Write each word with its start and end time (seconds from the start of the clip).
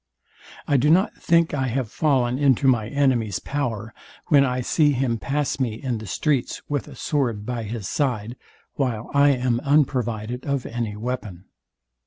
I 0.67 0.77
do 0.77 0.89
not 0.89 1.13
think 1.17 1.53
I 1.53 1.67
have 1.67 1.91
fallen 1.91 2.39
into 2.39 2.67
my 2.67 2.87
enemy's 2.89 3.37
power, 3.37 3.93
when 4.29 4.43
I 4.43 4.61
see 4.61 4.93
him 4.93 5.19
pass 5.19 5.59
me 5.59 5.75
in 5.75 5.99
the 5.99 6.07
streets 6.07 6.59
with 6.67 6.87
a 6.87 6.95
sword 6.95 7.45
by 7.45 7.61
his 7.61 7.87
side, 7.87 8.35
while 8.73 9.11
I 9.13 9.29
am 9.29 9.59
unprovided 9.59 10.43
of 10.47 10.65
any 10.65 10.95
weapon. 10.95 11.45